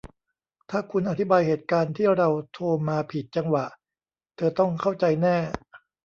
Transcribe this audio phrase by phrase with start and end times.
[0.69, 3.65] ถ้าคุณอธิบายเหตุการณ์ที่เราโทรมาผิดจังหวะ
[4.35, 5.37] เธอต้องเข้าใจแน่